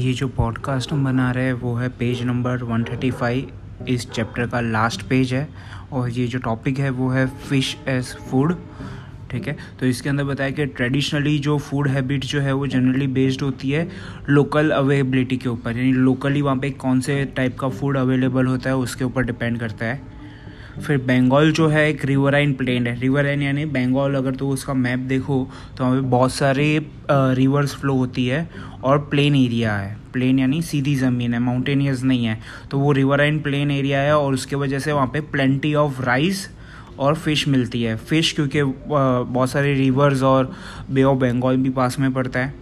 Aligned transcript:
ये 0.00 0.12
जो 0.12 0.28
पॉडकास्ट 0.28 0.92
हम 0.92 1.04
बना 1.04 1.30
रहे 1.30 1.44
हैं, 1.44 1.52
वो 1.52 1.74
है 1.74 1.88
पेज 1.88 2.22
नंबर 2.22 2.58
135 2.58 3.88
इस 3.88 4.10
चैप्टर 4.10 4.46
का 4.46 4.60
लास्ट 4.60 5.02
पेज 5.02 5.34
है 5.34 5.48
और 5.92 6.10
ये 6.10 6.26
जो 6.26 6.38
टॉपिक 6.38 6.78
है, 6.78 6.90
वो 6.90 7.08
है 7.08 7.26
फ़िश 7.26 7.76
एज 7.88 8.14
फ़ूड 8.30 8.56
ठीक 9.30 9.48
है? 9.48 9.56
तो 9.80 9.86
इसके 9.86 10.08
अंदर 10.08 10.24
बताया 10.24 10.50
कि 10.50 10.66
ट्रेडिशनली 10.66 11.38
जो 11.38 11.58
फ़ूड 11.58 11.88
हैबिट 11.88 12.24
जो 12.24 12.40
है, 12.40 12.52
वो 12.52 12.66
जनरली 12.66 13.06
बेस्ड 13.06 13.42
होती 13.42 13.70
है 13.70 13.88
लोकल 14.28 14.70
अवेलेबिलिटी 14.70 15.36
के 15.36 15.48
ऊपर। 15.48 15.76
यानी 15.76 15.92
लोकली 15.92 16.42
वहाँ 16.42 16.56
पे 16.56 16.70
कौन 16.70 17.00
से 17.00 17.24
टाइप 17.24 17.58
का 17.58 17.68
फ़ूड 17.68 17.96
अवेलेबल 17.96 18.46
होता 18.46 18.70
है, 18.70 18.76
उसके 18.76 19.04
ऊपर 19.04 19.22
डिपेंड 19.22 19.58
करता 19.58 19.86
है। 19.86 20.19
फिर 20.80 20.98
बंगाल 20.98 21.52
जो 21.52 21.66
है 21.68 21.88
एक 21.88 22.04
रिवराइन 22.04 22.52
प्लेन 22.54 22.86
है। 22.86 22.98
रिवराइन 23.00 23.42
यानी 23.42 23.64
बंगाल, 23.66 24.14
अगर 24.14 24.34
तो 24.34 24.48
उसका 24.48 24.74
मैप 24.74 24.98
देखो 25.08 25.48
तो 25.78 25.84
वहाँ 25.84 25.94
पे 25.94 26.08
बहुत 26.08 26.32
सारे 26.32 26.66
रिवर्स 27.10 27.74
फ्लो 27.74 27.94
होती 27.94 28.26
है 28.26 28.48
और 28.84 28.98
प्लेन 29.00 29.34
एरिया 29.36 29.76
है। 29.76 29.96
प्लेन 30.12 30.38
यानी 30.38 30.62
सीधी 30.62 30.94
ज़मीन 30.96 31.34
है 31.34 31.40
माउंटेनियस 31.40 32.02
नहीं 32.02 32.24
है। 32.24 32.38
तो 32.70 32.78
वो 32.78 32.92
रिवराइन 32.92 33.40
प्लेन 33.40 33.70
एरिया 33.70 34.00
है 34.00 34.16
और 34.18 34.34
उसके 34.34 34.56
वजह 34.56 34.78
से 34.78 34.92
वहाँ 34.92 35.06
पे 35.06 35.20
प्लेंटी 35.20 35.74
ऑफ़ 35.74 36.02
राइस 36.02 36.48
और 36.98 37.14
फ़िश 37.14 37.46
मिलती 37.48 37.82
है। 37.82 37.96
फ़िश 37.96 38.32
क्योंकि 38.32 38.62
बहुत 38.62 39.50
सारे 39.50 39.74
रिवर्स 39.74 40.22
और 40.22 40.52
बे 40.90 41.02
ऑफ़ 41.02 41.18
बंगाल 41.18 41.56
भी 41.56 41.70
पास 41.70 41.98
में 41.98 42.12
पड़ता 42.12 42.40
है। 42.40 42.54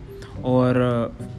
और 0.44 0.76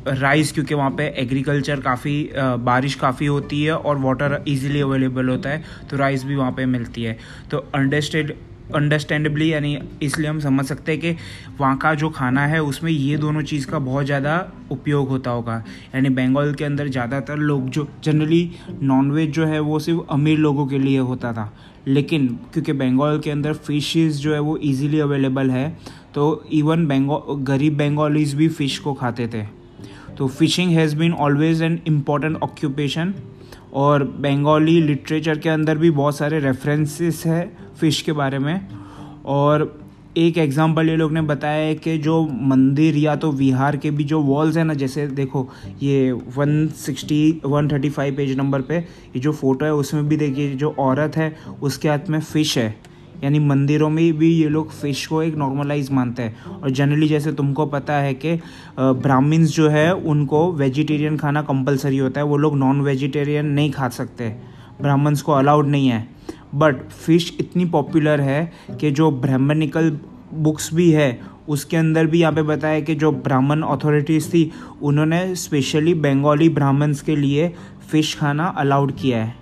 राइस 0.09 0.51
क्योंकि 0.51 0.73
वहाँ 0.73 0.91
पे 0.91 1.07
एग्रीकल्चर 1.17 1.79
काफ़ी 1.79 2.29
बारिश 2.35 2.95
काफ़ी 2.95 3.25
होती 3.25 3.63
है 3.63 3.73
और 3.73 3.97
वाटर 3.97 4.43
इजीली 4.47 4.81
अवेलेबल 4.81 5.29
होता 5.29 5.49
है 5.49 5.63
तो 5.89 5.97
राइस 5.97 6.23
भी 6.23 6.35
वहाँ 6.35 6.51
पे 6.51 6.65
मिलती 6.67 7.03
है। 7.03 7.17
तो 7.51 7.65
अंडरस्टेड 7.75 8.35
अंडरस्टैंडेबली 8.75 9.51
यानी 9.51 9.77
इसलिए 10.03 10.29
हम 10.29 10.39
समझ 10.39 10.65
सकते 10.65 10.91
हैं 10.91 11.01
कि 11.01 11.15
वहाँ 11.59 11.77
का 11.77 11.93
जो 11.95 12.09
खाना 12.09 12.45
है, 12.47 12.61
उसमें 12.61 12.91
ये 12.91 13.15
दोनों 13.17 13.41
चीज़ 13.41 13.65
का 13.67 13.79
बहुत 13.79 14.05
ज़्यादा 14.05 14.35
उपयोग 14.71 15.09
होता 15.09 15.31
होगा। 15.31 15.55
यानी 15.95 16.09
बंगाल 16.09 16.53
के 16.53 16.65
अंदर 16.65 16.87
ज़्यादातर 16.87 17.37
लोग 17.37 17.69
जो 17.69 17.87
जनरली 18.03 18.49
नॉनवेज 18.81 19.31
जो 19.31 19.45
है, 19.45 19.59
वो 19.59 19.79
सिर्फ़ 19.79 20.01
अमीर 20.11 20.37
लोगों 20.37 20.67
के 20.67 20.79
लिए 20.79 20.99
होता 20.99 21.33
था। 21.33 21.51
लेकिन, 21.87 22.27
क्योंकि 22.53 22.73
बंगाल 22.73 23.19
के 23.19 23.31
अंदर 23.31 23.53
फिशेस 23.55 24.17
जो 24.17 24.33
है, 24.33 24.39
वो 24.39 24.57
इजीली 24.57 24.99
अवेलेबल 24.99 25.49
है 25.49 25.77
तो 26.15 26.43
इवन 26.51 26.85
बेंगो 26.87 27.17
गरीब 27.47 27.77
बंगालीज 27.77 28.33
भी 28.35 28.47
फ़िश 28.49 28.77
को 28.79 28.93
खाते 28.93 29.27
थे। 29.27 29.43
तो 30.17 30.27
fishing 30.27 30.71
has 30.71 30.95
been 30.97 31.13
always 31.13 31.61
an 31.61 31.79
important 31.87 32.37
occupation 32.43 33.13
और 33.73 34.03
बंगाली 34.03 34.79
लिटरेचर 34.81 35.37
के 35.39 35.49
अंदर 35.49 35.77
भी 35.77 35.89
बहुत 35.91 36.17
सारे 36.17 36.39
रेफरेंसेस 36.39 37.23
है 37.25 37.51
फ़िश 37.79 38.01
के 38.01 38.11
बारे 38.11 38.39
में। 38.39 38.67
और 39.25 39.73
एक 40.17 40.37
एग्जांपल 40.37 40.89
ये 40.89 40.95
लोग 40.95 41.11
ने 41.11 41.21
बताया 41.21 41.65
है 41.65 41.75
कि 41.75 41.97
जो 41.97 42.21
मंदिर 42.41 42.95
या 42.97 43.15
तो 43.15 43.31
विहार 43.31 43.77
के 43.77 43.91
भी 43.91 44.03
जो 44.03 44.21
वॉल्स 44.21 44.57
हैं 44.57 44.63
ना, 44.65 44.73
जैसे 44.73 45.05
देखो, 45.07 45.47
ये 45.81 46.11
160 46.11 47.41
135 47.45 48.15
पेज 48.17 48.35
नंबर 48.37 48.61
पे 48.61 48.77
ये 48.77 49.19
जो 49.19 49.31
फ़ोटो 49.31 49.65
है, 49.65 49.73
उसमें 49.73 50.07
भी 50.09 50.17
देखिए 50.17 50.55
जो 50.55 50.75
औरत 50.79 51.17
है, 51.17 51.35
उसके 51.61 51.89
हाथ 51.89 52.09
में 52.09 52.19
फ़िश 52.19 52.57
है। 52.57 52.75
यानी 53.23 53.39
मंदिरों 53.39 53.89
में 53.89 54.17
भी 54.17 54.29
ये 54.33 54.49
लोग 54.49 54.71
फ़िश 54.71 55.05
को 55.07 55.21
एक 55.23 55.35
नॉर्मलाइज 55.35 55.91
मानते 55.91 56.23
हैं। 56.23 56.45
और 56.45 56.69
जनरली 56.69 57.07
जैसे 57.07 57.31
तुमको 57.31 57.65
पता 57.65 57.93
है 57.93 58.13
कि 58.13 58.35
ब्राह्मण्स 58.79 59.55
जो 59.55 59.69
है, 59.69 59.93
उनको 59.93 60.51
वेजिटेरियन 60.53 61.17
खाना 61.17 61.41
कंपलसरी 61.41 61.97
होता 61.97 62.21
है, 62.21 62.27
वो 62.27 62.37
लोग 62.37 62.57
नॉन 62.57 62.81
वेजिटेरियन 62.81 63.45
नहीं 63.45 63.71
खा 63.71 63.89
सकते। 63.89 64.29
ब्राह्मण्स 64.81 65.21
को 65.21 65.31
अलाउड 65.31 65.67
नहीं 65.67 65.87
है। 65.87 66.07
बट 66.55 66.89
फ़िश 66.89 67.35
इतनी 67.39 67.65
पॉपुलर 67.65 68.21
है 68.21 68.51
कि 68.81 68.91
जो 68.91 69.11
ब्राह्मणिकल 69.11 69.97
बुक्स 70.33 70.73
भी 70.73 70.91
है, 70.91 71.19
उसके 71.47 71.77
अंदर 71.77 72.05
भी 72.05 72.19
यहाँ 72.19 72.33
पे 72.33 72.41
बताया 72.43 72.79
कि 72.79 72.95
जो 72.95 73.11
ब्राह्मण 73.11 73.61
अथॉरिटीज़ 73.61 74.29
थी, 74.29 74.51
उन्होंने 74.81 75.35
स्पेशली 75.35 75.93
बंगाली 75.93 76.49
ब्राह्मण्स 76.49 77.01
के 77.01 77.15
लिए 77.15 77.47
फ़िश 77.91 78.15
खाना 78.19 78.45
अलाउड 78.57 78.91
किया 78.91 79.23
है। 79.23 79.35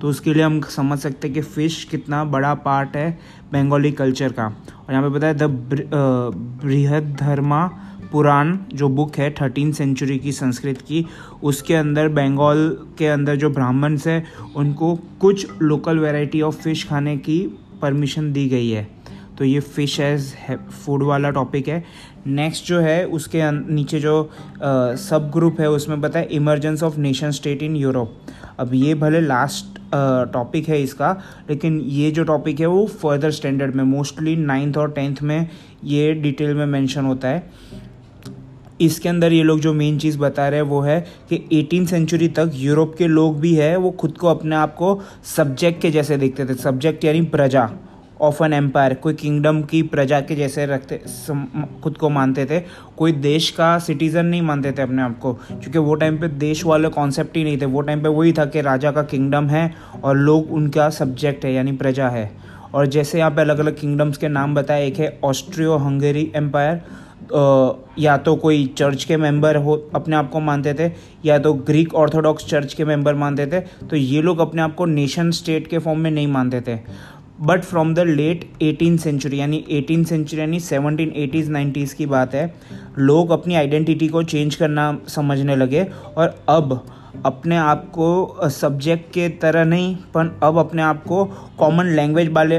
तो 0.00 0.08
उसके 0.08 0.34
लिए 0.34 0.42
हम 0.42 0.60
समझ 0.70 0.98
सकते 0.98 1.28
हैं 1.28 1.34
कि 1.34 1.40
फ़िश 1.42 1.82
कितना 1.84 2.24
बड़ा 2.26 2.52
पार्ट 2.64 2.96
है 2.96 3.10
बंगाली 3.52 3.90
कल्चर 3.92 4.32
का। 4.32 4.46
और 4.46 4.92
यहाँ 4.92 5.02
पे 5.02 5.08
बताया 5.08 5.32
द 5.32 5.42
बृहद 6.62 7.16
धर्मा 7.20 7.66
पुराण 8.12 8.56
जो 8.74 8.88
बुक 8.88 9.16
है 9.16 9.30
थर्टीन 9.30 9.72
सेंचुरी 9.72 10.18
की, 10.18 10.32
संस्कृत 10.32 10.80
की, 10.88 11.04
उसके 11.42 11.74
अंदर 11.74 12.08
बंगाल 12.08 12.68
के 12.98 13.06
अंदर 13.08 13.36
जो 13.36 13.50
ब्राह्मण्स 13.50 14.06
हैं, 14.06 14.24
उनको 14.56 14.94
कुछ 15.20 15.46
लोकल 15.62 15.98
वैरायटी 15.98 16.40
ऑफ़ 16.40 16.60
फ़िश 16.62 16.86
खाने 16.88 17.16
की 17.18 17.38
परमिशन 17.82 18.32
दी 18.32 18.48
गई 18.48 18.68
है। 18.70 18.86
तो 19.38 19.44
ये 19.44 19.60
फ़िश 19.60 19.98
एज 20.00 20.32
फ़ूड 20.84 21.02
वाला 21.02 21.30
टॉपिक 21.30 21.68
है। 21.68 21.84
नेक्स्ट 22.26 22.66
जो 22.66 22.80
है, 22.80 23.04
उसके 23.06 23.50
नीचे 23.74 24.00
जो 24.00 24.30
सब 24.62 25.30
ग्रुप 25.34 25.60
है, 25.60 25.70
उसमें 25.70 26.00
बताया 26.00 26.26
emergence 26.32 26.82
of 26.82 26.98
nation 26.98 27.30
state 27.30 27.62
in 27.62 27.76
Europe 27.76 28.20
अब 28.58 28.74
ये 28.74 28.94
भले 28.94 29.20
लास्ट 29.20 29.78
टॉपिक 30.32 30.68
है 30.68 30.80
इसका, 30.82 31.10
लेकिन 31.50 31.80
ये 31.80 32.10
जो 32.10 32.24
टॉपिक 32.24 32.60
है 32.60 32.66
वो 32.66 32.86
फर्दर 32.86 33.30
स्टैंडर्ड 33.30 33.74
में 33.74 33.84
मोस्टली 33.84 34.36
नाइन्थ 34.36 34.76
और 34.78 34.90
टेंथ 34.90 35.22
में 35.22 35.48
ये 35.84 36.12
डिटेल 36.14 36.54
में 36.54 36.66
मेंशन 36.66 37.04
होता 37.04 37.28
है। 37.28 37.50
इसके 38.80 39.08
अंदर 39.08 39.32
ये 39.32 39.42
लोग 39.42 39.60
जो 39.60 39.72
मेन 39.72 39.98
चीज़ 39.98 40.18
बता 40.18 40.48
रहे 40.48 40.60
हैं 40.60 40.66
वो 40.66 40.80
है 40.80 41.00
कि 41.28 41.44
एटीन 41.52 41.86
सेंचुरी 41.86 42.28
तक 42.28 42.50
यूरोप 42.54 42.94
के 42.98 43.06
लोग 43.06 43.38
भी 43.40 43.54
है, 43.54 43.76
वो 43.76 43.90
खुद 43.90 44.16
को 44.18 44.28
अपने 44.28 44.56
आप 44.56 44.74
को 44.74 45.00
सब्जेक्ट 45.36 45.80
के 45.82 45.90
जैसे 45.90 46.16
देखते 46.16 46.44
थे। 46.44 46.54
सब्जेक्ट 46.54 47.04
यानी 47.04 47.22
प्रजा। 47.22 47.70
ऑफ़ 48.22 48.42
एन 48.44 48.52
एम्पायर 48.52 48.94
कोई 48.94 49.14
किंगडम 49.14 49.60
की 49.62 49.82
प्रजा 49.84 50.20
के 50.20 50.34
जैसे 50.34 50.66
रखते 50.66 51.00
खुद 51.82 51.96
को 51.96 52.08
मानते 52.10 52.44
थे, 52.46 52.60
कोई 52.96 53.12
देश 53.12 53.50
का 53.50 53.78
सिटीज़न 53.80 54.26
नहीं 54.26 54.42
मानते 54.42 54.72
थे 54.72 54.82
अपने 54.82 55.02
आप 55.02 55.18
को, 55.18 55.32
क्योंकि 55.32 55.78
वो 55.78 55.94
टाइम 55.94 56.18
पे 56.18 56.28
देश 56.28 56.64
वाले 56.64 56.88
कॉन्सेप्ट 56.90 57.36
ही 57.36 57.44
नहीं 57.44 57.60
थे, 57.60 57.66
वो 57.66 57.80
टाइम 57.82 58.02
पे 58.02 58.08
वही 58.10 58.32
था 58.32 58.44
कि 58.46 58.60
राजा 58.62 58.92
का 58.92 59.02
किंगडम 59.04 59.48
है 59.48 59.72
और 60.04 60.16
लोग 60.16 60.52
उनका 60.52 60.88
सब्जेक्ट 60.92 61.44
है, 61.44 61.52
यानी 61.54 61.72
प्रजा 61.74 62.08
है। 62.08 62.30
और 62.74 62.86
जैसे 62.88 63.18
यहाँ 63.18 63.30
पे 63.30 63.40
अलग 63.40 63.58
अलग 63.58 63.80
किंगडम्स 63.80 64.18
के 64.18 64.28
नाम 64.30 64.54
बताए, 64.54 64.86
एक 64.86 64.98
है 64.98 65.18
ऑस्ट्रियो 65.24 65.76
हंगेरी 65.78 66.30
एम्पायर 66.36 67.00
या 67.98 68.16
तो 68.18 68.34
कोई 68.36 68.64
चर्च 68.78 69.04
के 69.04 69.16
मेंबर 69.16 69.56
हो, 69.56 69.74
अपने 69.94 70.16
आप 70.16 70.30
को 70.30 70.40
मानते 70.40 70.72
थे, 70.74 70.90
या 71.24 71.38
तो 71.38 71.52
ग्रीक 71.54 71.94
ऑर्थोडॉक्स 71.94 72.46
चर्च 72.46 72.74
के 72.74 72.84
मेंबर 72.84 73.14
मानते 73.14 73.46
थे 73.46 73.60
तो 73.86 73.96
ये 73.96 74.22
लोग 74.22 74.38
अपने 74.40 74.62
आप 74.62 74.74
को 74.74 74.84
नेशन 74.86 75.30
स्टेट 75.32 75.66
के 75.66 75.78
फॉर्म 75.78 76.00
में 76.00 76.10
नहीं 76.10 76.26
मानते 76.28 76.60
थे। 76.60 76.78
But 77.42 77.62
from 77.62 77.94
the 77.94 77.98
late 77.98 78.44
eighteen 78.62 78.96
century 78.96 79.38
यानी 79.40 79.64
एटीन 79.70 80.04
सेंचुरी 80.04 80.40
यानी 80.40 80.60
सेवनटीन 80.60 81.12
एटीज़ 81.16 81.50
नाइन्टीज़ 81.50 81.94
की 81.96 82.06
बात 82.06 82.34
है, 82.34 82.52
लोग 82.98 83.30
अपनी 83.30 83.54
आइडेंटिटी 83.54 84.08
को 84.08 84.22
चेंज 84.22 84.54
करना 84.54 84.96
समझने 85.08 85.56
लगे 85.56 85.86
और 86.16 86.34
अब 86.48 86.80
अपने 87.14 87.56
आप 87.56 87.84
को 87.94 88.48
सब्जेक्ट 88.50 89.10
के 89.14 89.28
तरह 89.42 89.64
नहीं, 89.64 89.94
पर 90.14 90.38
अब 90.42 90.58
अपने 90.58 90.82
आप 90.82 91.02
को 91.04 91.24
कॉमन 91.58 91.86
लैंग्वेज 91.86 92.28
वाले 92.32 92.58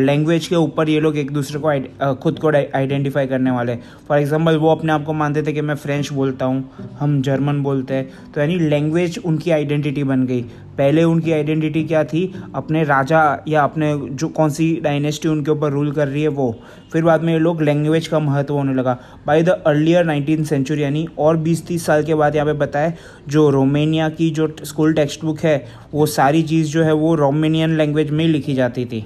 लैंग्वेज 0.00 0.46
के 0.46 0.56
ऊपर 0.56 0.88
ये 0.88 1.00
लोग 1.00 1.16
एक 1.18 1.30
दूसरे 1.32 1.60
को 1.64 2.14
खुद 2.14 2.38
को 2.38 2.50
आइडेंटिफाई 2.50 3.26
करने 3.26 3.50
वाले 3.50 3.76
फॉर 4.08 4.18
एग्जांपल 4.18 4.56
वो 4.56 4.70
अपने 4.70 4.92
आप 4.92 5.04
को 5.04 5.12
मानते 5.14 5.42
थे 5.42 5.52
कि 5.52 5.60
मैं 5.60 5.74
फ्रेंच 5.76 6.12
बोलता 6.12 6.44
हूँ, 6.44 6.64
हम 7.00 7.20
जर्मन 7.22 7.62
बोलते 7.62 7.94
हैं। 7.94 8.32
तो 8.32 8.40
यानी 8.40 8.58
लैंग्वेज 8.60 9.18
उनकी 9.18 9.50
आइडेंटिटी 9.50 10.04
बन 10.04 10.26
गई। 10.26 10.42
पहले 10.78 11.02
उनकी 11.04 11.32
आइडेंटिटी 11.32 11.82
क्या 11.84 12.02
थी? 12.04 12.20
अपने 12.54 12.82
राजा 12.84 13.20
या 13.48 13.62
अपने 13.62 13.94
जो 14.10 14.28
कौन 14.28 14.50
सी 14.50 14.74
डायनेस्टी 14.82 15.28
उनके 15.28 15.50
ऊपर 15.50 15.70
रूल 15.72 15.90
कर 15.92 16.08
रही 16.08 16.22
है 16.22 16.28
वो। 16.28 16.54
फिर 16.92 17.04
बाद 17.04 17.22
में 17.22 17.32
ये 17.32 17.38
लोग 17.38 17.62
लैंग्वेज 17.62 18.06
का 18.08 18.18
महत्व 18.18 18.54
होने 18.54 18.74
लगा। 18.74 18.96
By 19.26 19.42
the 19.42 19.48
earlier 19.66 20.04
nineteen 20.04 20.44
century 20.44 20.82
यानी 20.82 21.06
और 21.18 21.36
बीस 21.38 21.66
तीस 21.66 21.86
साल 21.86 22.04
के 22.04 22.14
बाद 22.14 22.36
यहाँ 22.36 22.46
पे 22.46 22.52
बताए 22.58 22.94
जो 23.28 23.48
रोमेनिया 23.88 24.08
की 24.08 24.28
जो 24.30 24.48
स्कूल 24.64 24.92
टेक्स्ट 24.94 25.24
बुक 25.24 25.38
है, 25.40 25.56
वो 25.92 26.06
सारी 26.06 26.42
चीज़ 26.42 26.72
जो 26.72 26.82
है 26.84 26.92
वो 26.92 27.14
रोमेनियन 27.14 27.76
लैंग्वेज 27.76 28.10
में 28.10 28.26
लिखी 28.26 28.54
जाती 28.54 28.84
थी। 28.84 29.04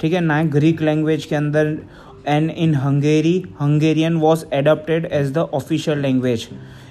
ठीक 0.00 0.12
है? 0.12 0.20
ना 0.20 0.42
ग्रीक 0.44 0.82
लैंग्वेज 0.82 1.24
के 1.24 1.36
अंदर 1.36 1.76
and 2.26 2.50
in 2.50 2.74
Hungary 2.74 3.42
Hungarian 3.60 4.16
was 4.16 4.44
adapted 4.52 5.08
as 5.12 5.32
the 5.32 5.38
official 5.38 5.98
language 5.98 6.48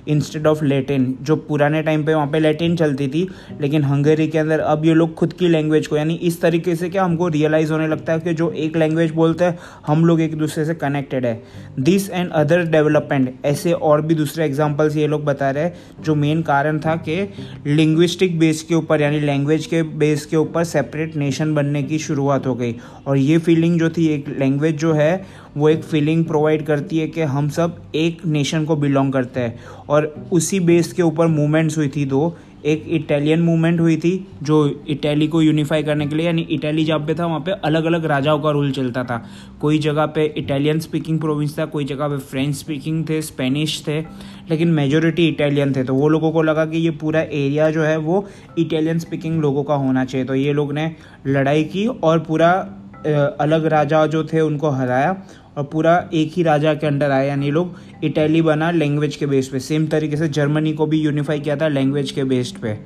instead 0.07 0.47
of 0.47 0.63
Latin 0.63 1.17
जो 1.21 1.35
पुराने 1.35 1.81
टाइम 1.83 2.03
पे 2.05 2.13
वहाँ 2.13 2.27
पे 2.27 2.39
लेटिन 2.39 2.75
चलती 2.75 3.07
थी, 3.07 3.27
लेकिन 3.61 3.83
हंगेरी 3.83 4.27
के 4.27 4.37
अंदर 4.37 4.59
अब 4.59 4.85
ये 4.85 4.93
लोग 4.93 5.13
खुद 5.15 5.33
की 5.33 5.47
लैंग्वेज 5.47 5.87
को, 5.87 5.97
यानी 5.97 6.13
इस 6.13 6.41
तरीके 6.41 6.75
से 6.75 6.89
क्या 6.89 7.03
हमको 7.03 7.27
रियलाइज़ 7.27 7.71
होने 7.71 7.87
लगता 7.87 8.13
है 8.13 8.19
कि 8.19 8.33
जो 8.33 8.49
एक 8.51 8.77
लैंग्वेज 8.77 9.11
बोलते 9.11 9.45
हैं, 9.45 9.57
हम 9.87 10.05
लोग 10.05 10.21
एक 10.21 10.35
दूसरे 10.37 10.65
से 10.65 10.73
कनेक्टेड 10.75 11.25
है। 11.25 11.41
दिस 11.79 12.09
एंड 12.09 12.29
अदर 12.31 12.65
डेवलपमेंट 12.65 13.33
ऐसे 13.45 13.73
और 13.73 14.01
भी 14.01 14.15
दूसरे 14.15 14.45
एग्जाम्पल्स 14.45 14.95
ये 14.95 15.07
लोग 15.07 15.23
बता 15.25 15.49
रहे 15.49 15.63
हैं, 15.63 16.03
जो 16.03 16.15
मेन 16.15 16.41
कारण 16.41 16.79
था 16.79 16.95
कि 16.99 17.21
लिंग्विस्टिक 17.67 18.37
बेस 18.39 18.61
के 18.63 18.75
ऊपर, 18.75 19.01
यानी 19.01 19.19
लैंग्वेज 19.19 19.65
के 19.65 19.83
बेस 19.83 20.25
के 20.25 20.37
ऊपर 20.37 20.63
सेपरेट 20.63 21.15
नेशन 21.15 21.53
बनने 21.55 21.83
की 21.83 21.99
शुरुआत 21.99 22.47
हो 22.47 22.55
गई। 22.55 22.75
और 23.07 23.17
ये 23.17 23.37
फीलिंग 23.37 23.79
जो 23.79 23.89
थी, 23.89 24.07
एक 24.07 24.29
लैंग्वेज 24.39 24.77
जो 24.77 24.93
है 24.93 25.44
वो 25.57 25.69
एक 25.69 25.83
फीलिंग 25.83 26.25
प्रोवाइड 26.25 26.65
करती 26.65 26.97
है 26.97 27.07
कि 27.07 27.21
हम 27.21 27.49
सब 27.49 27.81
एक 27.95 28.25
नेशन 28.25 28.65
को 28.65 28.75
बिलोंग 28.75 29.13
करते 29.13 29.39
हैं। 29.39 29.59
और 29.89 30.13
उसी 30.31 30.59
बेस 30.59 30.91
के 30.93 31.03
ऊपर 31.03 31.27
मूवमेंट्स 31.27 31.77
हुई 31.77 31.87
थी 31.87 32.05
दो। 32.05 32.35
एक 32.65 32.85
इटालियन 32.87 33.41
मूवमेंट 33.41 33.79
हुई 33.79 33.95
थी, 33.97 34.27
जो 34.43 34.83
इटली 34.89 35.27
को 35.27 35.41
यूनिफाई 35.41 35.83
करने 35.83 36.07
के 36.07 36.15
लिए, 36.15 36.25
यानी 36.25 36.41
इटली 36.41 36.85
जहाँ 36.85 36.99
पे 36.99 37.15
था, 37.15 37.25
वहाँ 37.25 37.39
पे 37.39 37.51
अलग 37.65 37.85
अलग 37.85 38.05
राजाओं 38.05 38.39
का 38.39 38.51
रूल 38.51 38.71
चलता 38.71 39.03
था। 39.03 39.21
कोई 39.61 39.77
जगह 39.79 40.05
पे 40.05 40.25
इटालियन 40.37 40.79
स्पीकिंग 40.79 41.19
प्रोविंस 41.19 41.57
था, 41.59 41.65
कोई 41.65 41.85
जगह 41.85 42.07
पे 42.07 42.17
फ्रेंच 42.17 42.55
स्पीकिंग 42.55 43.05
थे 43.09 43.21
स्पेनिश 43.21 43.83
थे, 43.87 43.99
लेकिन 44.49 44.67
मेजोरिटी 44.67 45.27
इटालियन 45.27 45.73
थे। 45.75 45.83
तो 45.83 45.95
वो 45.95 46.09
लोगों 46.09 46.31
को 46.31 46.41
लगा 46.41 46.65
कि 46.65 46.77
ये 46.77 46.91
पूरा 46.91 47.21
एरिया 47.21 47.69
जो 47.71 47.83
है, 47.83 47.97
वो 47.97 48.25
इटालियन 48.57 48.99
स्पीकिंग 48.99 49.39
लोगों 49.41 49.63
का 49.63 49.75
होना 49.75 50.05
चाहिए। 50.05 50.27
तो 50.27 50.35
ये 50.35 50.53
लोग 50.53 50.73
ने 50.73 50.91
लड़ाई 51.27 51.63
की 51.63 51.87
और 51.87 52.19
पूरा 52.19 52.51
अलग 53.39 53.65
राजा 53.65 54.05
जो 54.07 54.23
थे, 54.23 54.41
उनको 54.41 54.69
हराया। 54.69 55.15
और 55.57 55.63
पूरा 55.63 55.97
एक 56.13 56.33
ही 56.35 56.43
राजा 56.43 56.73
के 56.73 56.87
अंडर 56.87 57.11
आया 57.11 57.23
यानी 57.23 57.51
लोग 57.51 57.75
इटली 58.03 58.41
बना 58.41 58.71
लैंग्वेज 58.71 59.15
के 59.15 59.25
बेस 59.25 59.47
पे। 59.47 59.59
सेम 59.61 59.87
तरीके 59.87 60.17
से 60.17 60.27
जर्मनी 60.29 60.73
को 60.73 60.85
भी 60.85 61.01
यूनिफाई 61.01 61.39
किया 61.39 61.55
था 61.55 61.67
लैंग्वेज 61.67 62.11
के 62.11 62.23
बेस्ड 62.25 62.57
पे। 62.57 62.77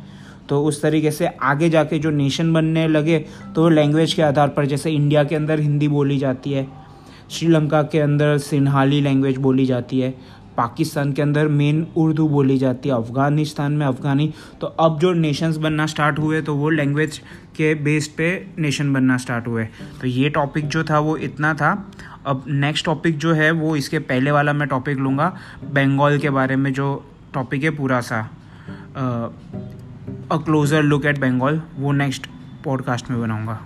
तो 0.50 0.62
उस 0.64 0.82
तरीके 0.82 1.12
से 1.12 1.28
आगे 1.28 1.70
जाके 1.70 2.00
जो 2.00 2.10
नेशन 2.12 2.54
बनने 2.54 2.88
लगे 2.88 3.20
तो 3.56 3.70
लैंग्वेज 3.70 4.14
के 4.14 4.22
आधार 4.22 4.48
पर 4.50 4.66
जैसे 4.66 4.92
इंडिया 4.92 5.24
के 5.24 5.36
अंदर 5.36 5.60
हिंदी 5.60 5.88
बोली 5.88 6.18
जाती 6.18 6.52
है, 6.52 6.68
श्रीलंका 7.32 7.82
के 7.84 8.00
अंदर 8.00 8.38
सिन्हाली 8.40 9.02
लैंग्वेज 9.02 9.38
बोली 9.38 9.66
जाती 9.66 10.00
है, 10.00 10.14
पाकिस्तान 10.58 11.12
के 11.14 11.22
अंदर 11.22 11.48
मेन 11.48 11.86
उर्दू 11.98 12.28
बोली 12.30 12.58
जाती 12.58 12.90
है, 12.90 12.96
अफ़गानिस्तान 12.96 13.72
में 13.72 13.86
अफ़गानी। 13.86 14.32
तो 14.62 14.68
अब 14.68 15.00
जो 15.00 15.12
नेशंस 15.14 15.58
बनना 15.58 15.86
स्टार्ट 15.86 16.20
हुए 16.20 16.42
तो 16.42 16.56
वो 16.56 16.70
लैंग्वेज 16.70 17.18
के 17.58 17.74
बेस 17.76 18.08
पे 18.08 18.32
नेशन 18.60 18.94
बनना 18.94 19.18
स्टार्ट 19.18 19.48
हुए। 19.48 19.66
तो 20.02 20.08
ये 20.08 20.30
टॉपिक 20.30 20.68
जो 20.68 20.84
था, 20.84 21.00
वो 21.00 21.16
इतना 21.20 21.54
था। 21.54 21.92
अब 22.26 22.44
नेक्स्ट 22.48 22.86
टॉपिक 22.86 23.18
जो 23.18 23.34
है, 23.34 23.52
वो 23.52 23.76
इसके 23.76 24.00
पहले 24.00 24.32
वाला 24.32 24.54
मैं 24.54 24.68
टॉपिक 24.68 24.98
लूँगा 24.98 25.38
बंगाल 25.64 26.18
के 26.20 26.30
बारे 26.30 26.56
में 26.56 26.74
जो 26.74 27.06
टॉपिक 27.34 27.64
है 27.64 27.70
पूरा 27.70 28.02
सा। 28.02 28.20
A 30.32 30.38
closer 30.38 30.84
look 30.84 31.06
at 31.06 31.20
Bengal 31.20 31.62
वो 31.76 31.92
नेक्स्ट 31.92 32.28
पॉडकास्ट 32.64 33.10
में 33.12 33.22
बनाऊँगा। 33.22 33.66